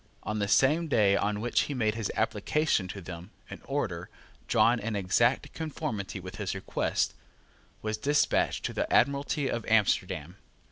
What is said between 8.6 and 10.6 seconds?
to the Admiralty of Amsterdam.